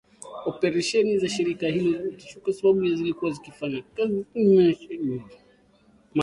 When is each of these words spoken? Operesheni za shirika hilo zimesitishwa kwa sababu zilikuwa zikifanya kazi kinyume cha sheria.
Operesheni 0.45 1.17
za 1.17 1.29
shirika 1.29 1.67
hilo 1.67 1.91
zimesitishwa 1.97 2.41
kwa 2.41 2.53
sababu 2.53 2.95
zilikuwa 2.95 3.31
zikifanya 3.31 3.83
kazi 3.95 4.23
kinyume 4.33 4.73
cha 4.73 4.81
sheria. 4.81 5.23